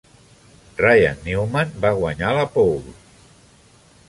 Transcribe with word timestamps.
Ryan 0.79 1.21
Newman 1.27 1.77
va 1.85 1.93
guanyar 2.01 2.33
la 2.39 2.49
pole. 2.57 2.99